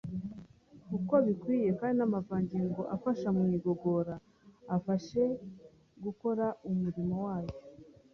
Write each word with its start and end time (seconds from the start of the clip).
uko 0.97 1.13
bikwiriye 1.25 1.71
kandi 1.79 1.95
n’amavangingo 1.99 2.81
afasha 2.95 3.27
mu 3.37 3.43
igogora 3.55 4.13
abashe 4.75 5.25
gukora 6.03 6.45
umurimo 6.69 7.15
wayo. 7.27 7.55